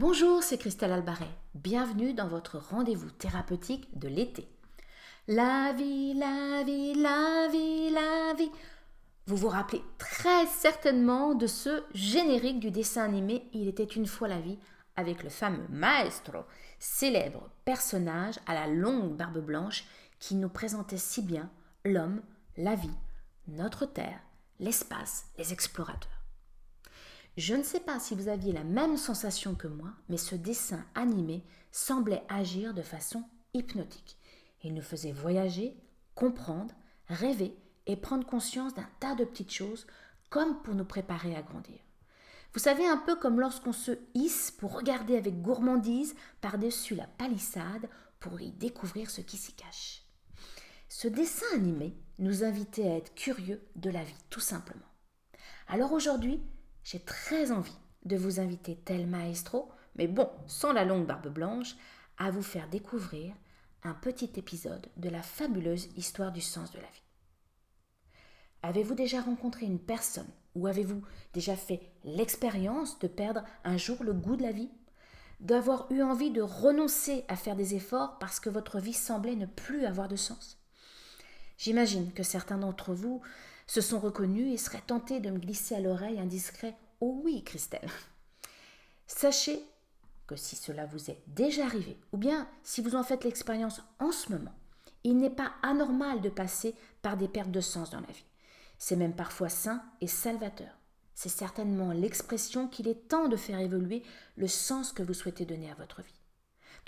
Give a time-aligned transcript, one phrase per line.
[0.00, 1.26] Bonjour, c'est Christelle Albaret.
[1.56, 4.46] Bienvenue dans votre rendez-vous thérapeutique de l'été.
[5.26, 8.52] La vie, la vie, la vie, la vie.
[9.26, 14.28] Vous vous rappelez très certainement de ce générique du dessin animé Il était une fois
[14.28, 14.60] la vie
[14.94, 16.44] avec le fameux maestro,
[16.78, 19.84] célèbre personnage à la longue barbe blanche
[20.20, 21.50] qui nous présentait si bien
[21.84, 22.22] l'homme,
[22.56, 22.96] la vie,
[23.48, 24.20] notre terre,
[24.60, 26.17] l'espace, les explorateurs.
[27.38, 30.84] Je ne sais pas si vous aviez la même sensation que moi, mais ce dessin
[30.96, 33.22] animé semblait agir de façon
[33.54, 34.18] hypnotique.
[34.64, 35.76] Il nous faisait voyager,
[36.16, 36.74] comprendre,
[37.06, 39.86] rêver et prendre conscience d'un tas de petites choses
[40.30, 41.78] comme pour nous préparer à grandir.
[42.54, 47.88] Vous savez, un peu comme lorsqu'on se hisse pour regarder avec gourmandise par-dessus la palissade
[48.18, 50.02] pour y découvrir ce qui s'y cache.
[50.88, 54.80] Ce dessin animé nous invitait à être curieux de la vie, tout simplement.
[55.68, 56.42] Alors aujourd'hui,
[56.84, 61.76] j'ai très envie de vous inviter, tel maestro, mais bon, sans la longue barbe blanche,
[62.16, 63.34] à vous faire découvrir
[63.82, 67.02] un petit épisode de la fabuleuse histoire du sens de la vie.
[68.62, 74.12] Avez-vous déjà rencontré une personne ou avez-vous déjà fait l'expérience de perdre un jour le
[74.12, 74.70] goût de la vie?
[75.38, 79.46] D'avoir eu envie de renoncer à faire des efforts parce que votre vie semblait ne
[79.46, 80.58] plus avoir de sens?
[81.56, 83.22] J'imagine que certains d'entre vous
[83.68, 87.44] se sont reconnus et seraient tentés de me glisser à l'oreille un discret Oh oui,
[87.44, 87.88] Christelle.
[89.06, 89.62] Sachez
[90.26, 94.10] que si cela vous est déjà arrivé, ou bien si vous en faites l'expérience en
[94.10, 94.54] ce moment,
[95.04, 98.24] il n'est pas anormal de passer par des pertes de sens dans la vie.
[98.78, 100.70] C'est même parfois sain et salvateur.
[101.14, 104.02] C'est certainement l'expression qu'il est temps de faire évoluer
[104.36, 106.17] le sens que vous souhaitez donner à votre vie.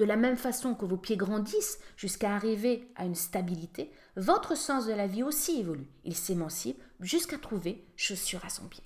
[0.01, 4.87] De la même façon que vos pieds grandissent jusqu'à arriver à une stabilité, votre sens
[4.87, 5.91] de la vie aussi évolue.
[6.05, 8.83] Il s'émancipe jusqu'à trouver chaussure à son pied.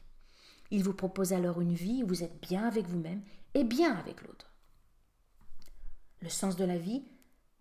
[0.72, 3.22] Il vous propose alors une vie où vous êtes bien avec vous-même
[3.54, 4.50] et bien avec l'autre.
[6.20, 7.04] Le sens de la vie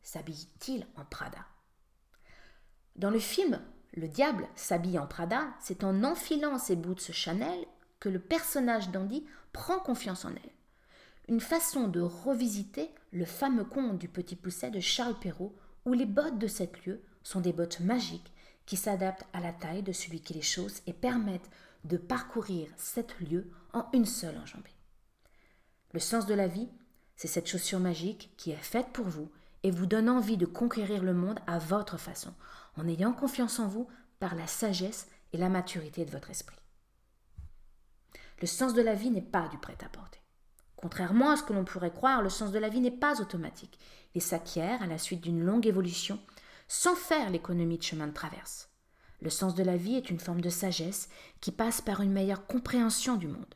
[0.02, 1.46] s'habille-t-il en Prada?
[2.96, 3.62] Dans le film
[3.94, 7.68] Le diable s'habille en Prada, c'est en enfilant ses boots Chanel
[8.00, 10.52] que le personnage d'Andy prend confiance en elle.
[11.30, 16.06] Une façon de revisiter le fameux conte du petit pousset de Charles Perrault où les
[16.06, 18.34] bottes de cette lieu sont des bottes magiques
[18.66, 21.50] qui s'adaptent à la taille de celui qui les chausse et permettent
[21.86, 24.76] de parcourir sept lieux en une seule enjambée.
[25.94, 26.70] Le sens de la vie,
[27.16, 29.32] c'est cette chaussure magique qui est faite pour vous
[29.64, 32.34] et vous donne envie de conquérir le monde à votre façon,
[32.78, 33.88] en ayant confiance en vous
[34.20, 36.58] par la sagesse et la maturité de votre esprit.
[38.42, 40.23] Le sens de la vie n'est pas du prêt-à-porter.
[40.84, 43.80] Contrairement à ce que l'on pourrait croire, le sens de la vie n'est pas automatique.
[44.16, 46.20] Il s'acquiert à la suite d'une longue évolution
[46.68, 48.68] sans faire l'économie de chemin de traverse.
[49.22, 51.08] Le sens de la vie est une forme de sagesse
[51.40, 53.56] qui passe par une meilleure compréhension du monde.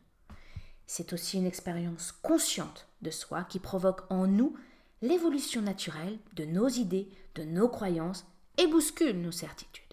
[0.86, 4.56] C'est aussi une expérience consciente de soi qui provoque en nous
[5.02, 8.26] l'évolution naturelle de nos idées, de nos croyances
[8.58, 9.84] et bouscule nos certitudes.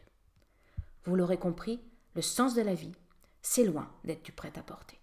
[1.03, 1.81] Vous l'aurez compris,
[2.15, 2.95] le sens de la vie,
[3.43, 5.01] c'est loin d'être du prêt-à-porter.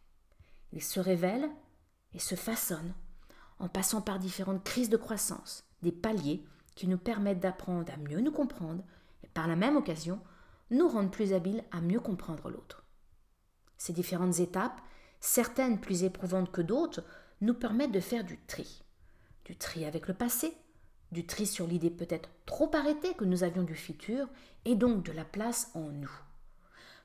[0.71, 1.49] Il se révèle
[2.13, 2.93] et se façonne
[3.59, 6.43] en passant par différentes crises de croissance, des paliers
[6.75, 8.83] qui nous permettent d'apprendre à mieux nous comprendre
[9.23, 10.19] et par la même occasion
[10.71, 12.83] nous rendent plus habiles à mieux comprendre l'autre.
[13.77, 14.81] Ces différentes étapes,
[15.19, 17.03] certaines plus éprouvantes que d'autres,
[17.41, 18.83] nous permettent de faire du tri.
[19.45, 20.55] Du tri avec le passé,
[21.11, 24.27] du tri sur l'idée peut-être trop arrêtée que nous avions du futur,
[24.65, 26.11] et donc de la place en nous,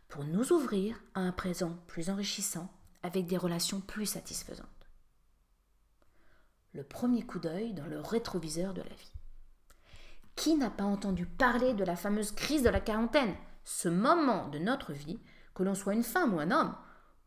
[0.09, 2.71] pour nous ouvrir à un présent plus enrichissant,
[3.03, 4.76] avec des relations plus satisfaisantes.
[6.77, 9.13] Le premier coup d'œil dans le rétroviseur de la vie.
[10.35, 14.59] Qui n'a pas entendu parler de la fameuse crise de la quarantaine ce moment de
[14.59, 15.19] notre vie,
[15.55, 16.77] que l'on soit une femme ou un homme,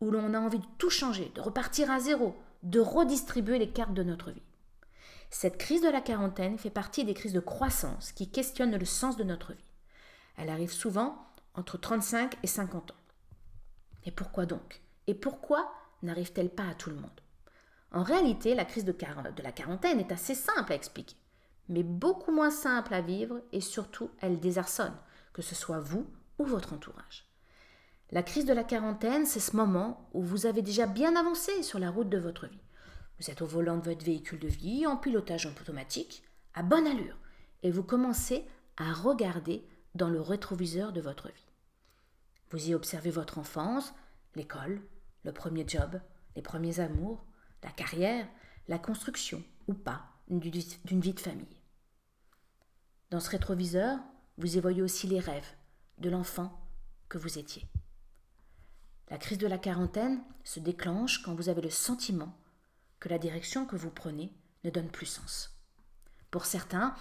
[0.00, 3.92] où l'on a envie de tout changer, de repartir à zéro, de redistribuer les cartes
[3.92, 4.44] de notre vie?
[5.30, 9.16] Cette crise de la quarantaine fait partie des crises de croissance qui questionnent le sens
[9.16, 9.72] de notre vie.
[10.36, 13.02] Elle arrive souvent entre 35 et 50 ans.
[14.04, 14.80] Et pourquoi donc?
[15.08, 15.72] Et pourquoi
[16.04, 17.20] n'arrive-t-elle pas à tout le monde?
[17.92, 18.94] En réalité, la crise de,
[19.42, 21.16] la quarantaine est assez simple à expliquer,
[21.68, 24.94] mais beaucoup moins simple à vivre et surtout elle désarçonne,
[25.32, 26.06] que ce soit vous
[26.38, 27.26] ou votre entourage.
[28.12, 31.78] La crise de la quarantaine, c'est ce moment où vous avez déjà bien avancé sur
[31.78, 32.60] la route de votre vie.
[33.18, 37.18] Vous êtes au volant de votre véhicule de vie, en pilotage automatique, à bonne allure,
[37.62, 38.44] et vous commencez
[38.76, 39.64] à regarder
[39.94, 41.50] dans le rétroviseur de votre vie.
[42.50, 43.92] Vous y observez votre enfance,
[44.34, 44.80] l'école,
[45.24, 46.00] le premier job,
[46.34, 47.24] les premiers amours,
[47.62, 48.26] la carrière,
[48.68, 51.60] la construction ou pas d'une vie de famille.
[53.10, 53.98] Dans ce rétroviseur,
[54.38, 55.54] vous y voyez aussi les rêves,
[55.98, 56.60] de l'enfant
[57.08, 57.66] que vous étiez.
[59.08, 62.32] La crise de la quarantaine se déclenche quand vous avez le sentiment
[63.00, 65.58] que la direction que vous prenez ne donne plus sens.
[66.30, 66.94] Pour certains,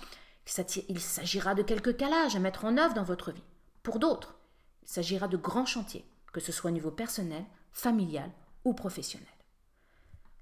[0.88, 3.44] il s'agira de quelques calages à mettre en œuvre dans votre vie.
[3.84, 4.40] Pour d'autres,
[4.82, 8.32] il s'agira de grands chantiers, que ce soit au niveau personnel, familial
[8.66, 9.28] ou professionnel.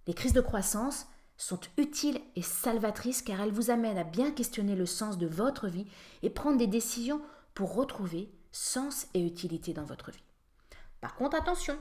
[0.08, 1.08] Les crises de croissance
[1.38, 5.68] sont utiles et salvatrices car elles vous amènent à bien questionner le sens de votre
[5.68, 5.86] vie
[6.24, 7.22] et prendre des décisions
[7.54, 10.24] pour retrouver sens et utilité dans votre vie.
[11.02, 11.78] Par contre, attention,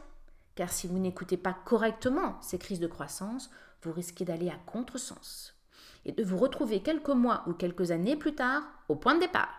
[0.55, 3.51] car si vous n'écoutez pas correctement ces crises de croissance,
[3.83, 5.55] vous risquez d'aller à contresens
[6.05, 9.55] et de vous retrouver quelques mois ou quelques années plus tard au point de départ.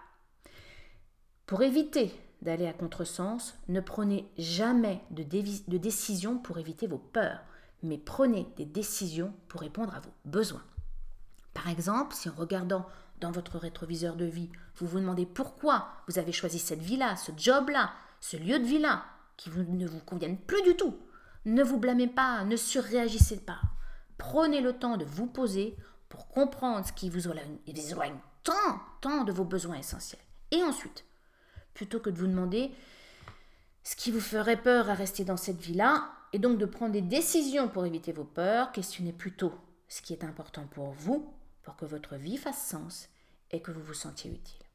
[1.45, 2.11] Pour éviter
[2.41, 5.23] d'aller à contresens, ne prenez jamais de,
[5.77, 7.41] décision pour éviter vos peurs,
[7.83, 10.63] mais prenez des décisions pour répondre à vos besoins.
[11.53, 12.85] Par exemple, si en regardant
[13.19, 17.31] dans votre rétroviseur de vie, vous vous demandez pourquoi vous avez choisi cette vie-là, ce
[17.35, 19.05] job-là, ce lieu de vie-là,
[19.37, 20.97] qui ne vous conviennent plus du tout,
[21.45, 23.61] ne vous blâmez pas, ne surréagissez pas.
[24.17, 25.75] Prenez le temps de vous poser
[26.09, 30.21] pour comprendre ce qui vous éloigne tant, tant de vos besoins essentiels.
[30.51, 31.05] Et ensuite,
[31.73, 32.71] plutôt que de vous demander
[33.83, 37.01] ce qui vous ferait peur à rester dans cette vie-là, et donc de prendre des
[37.01, 39.53] décisions pour éviter vos peurs, questionnez plutôt
[39.87, 41.33] ce qui est important pour vous,
[41.63, 43.09] pour que votre vie fasse sens
[43.51, 44.65] et que vous vous sentiez utile.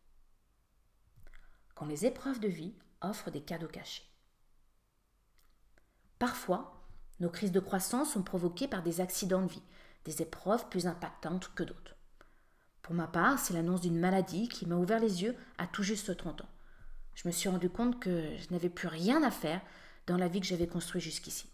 [1.75, 4.05] Quand les épreuves de vie offrent des cadeaux cachés.
[6.19, 6.83] Parfois,
[7.21, 9.63] nos crises de croissance sont provoquées par des accidents de vie,
[10.05, 11.97] des épreuves plus impactantes que d'autres.
[12.83, 16.17] Pour ma part, c'est l'annonce d'une maladie qui m'a ouvert les yeux à tout juste
[16.17, 16.49] 30 ans.
[17.15, 19.61] Je me suis rendu compte que je n'avais plus rien à faire
[20.07, 21.47] dans la vie que j'avais construite jusqu'ici.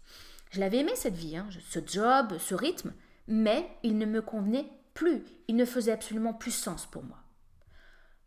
[0.51, 2.93] Je l'avais aimé cette vie, hein, ce job, ce rythme,
[3.27, 7.17] mais il ne me convenait plus, il ne faisait absolument plus sens pour moi.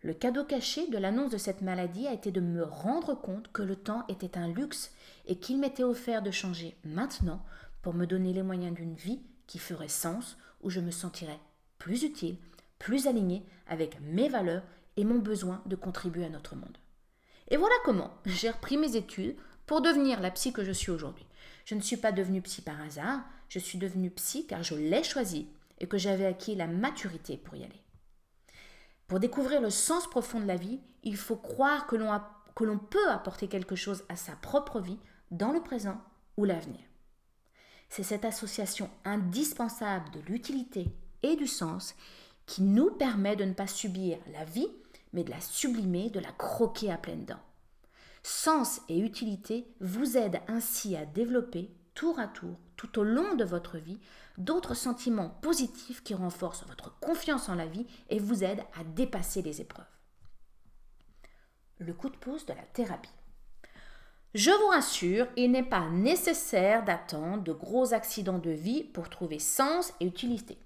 [0.03, 3.63] Le cadeau caché de l'annonce de cette maladie a été de me rendre compte que
[3.63, 4.93] le temps était un luxe
[5.27, 7.45] et qu'il m'était offert de changer maintenant
[7.83, 11.39] pour me donner les moyens d'une vie qui ferait sens, où je me sentirais
[11.79, 12.37] plus utile,
[12.79, 14.63] plus alignée avec mes valeurs
[14.97, 16.79] et mon besoin de contribuer à notre monde.
[17.49, 19.37] Et voilà comment j'ai repris mes études
[19.73, 21.25] pour devenir la psy que je suis aujourd'hui.
[21.65, 25.03] Je ne suis pas devenue psy par hasard, je suis devenue psy car je l'ai
[25.03, 25.49] choisi
[25.79, 27.81] et que j'avais acquis la maturité pour y aller.
[29.07, 33.49] Pour découvrir le sens profond de la vie, il faut croire que l'on peut apporter
[33.49, 34.99] quelque chose à sa propre vie
[35.31, 36.03] dans le présent
[36.37, 36.83] ou l'avenir.
[37.89, 41.95] C'est cette association indispensable de l'utilité et du sens
[42.45, 44.69] qui nous permet de ne pas subir la vie,
[45.15, 47.41] mais de la sublimer, de la croquer à pleines dents.
[48.23, 53.45] Sens et utilité vous aident ainsi à développer tour à tour, tout au long de
[53.45, 53.99] votre vie,
[54.39, 59.43] d'autres sentiments positifs qui renforcent votre confiance en la vie et vous aident à dépasser
[59.43, 59.85] les épreuves.
[61.79, 63.11] Le coup de pouce de la thérapie.
[64.35, 69.39] Je vous rassure, il n'est pas nécessaire d'attendre de gros accidents de vie pour trouver
[69.39, 70.59] sens et utilité.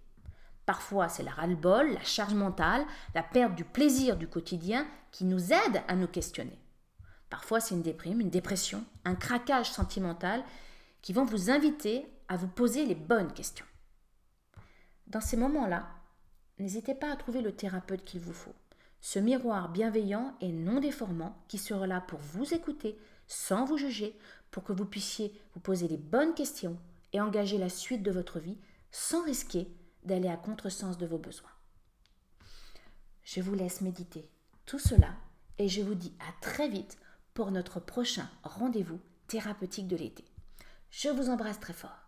[0.67, 5.53] Parfois, c'est la ras-le-bol, la charge mentale, la perte du plaisir du quotidien qui nous
[5.53, 6.59] aide à nous questionner.
[7.31, 10.45] Parfois, c'est une déprime, une dépression, un craquage sentimental
[11.03, 13.67] qui vont vous inviter à vous poser les bonnes questions.
[15.07, 15.89] Dans ces moments-là,
[16.59, 18.55] n'hésitez pas à trouver le thérapeute qu'il vous faut,
[19.01, 24.19] ce miroir bienveillant et non déformant qui sera là pour vous écouter sans vous juger,
[24.51, 26.79] pour que vous puissiez vous poser les bonnes questions
[27.13, 28.59] et engager la suite de votre vie
[28.91, 29.69] sans risquer
[30.05, 31.51] d'aller à contresens de vos besoins.
[33.23, 34.29] Je vous laisse méditer
[34.65, 35.15] tout cela
[35.59, 36.99] et je vous dis à très vite
[37.37, 40.25] pour notre prochain rendez-vous thérapeutique de l'été.
[40.91, 42.06] Je vous embrasse très fort.